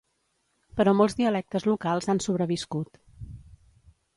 Però 0.79 0.93
molts 1.01 1.17
dialectes 1.19 1.67
locals 1.73 2.09
han 2.15 2.23
sobreviscut. 2.27 2.99